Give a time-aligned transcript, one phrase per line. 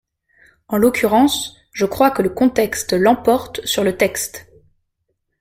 [0.67, 4.47] En l’occurrence, je crois que le contexte l’emporte sur le texte.